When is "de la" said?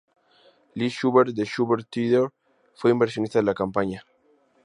3.37-3.53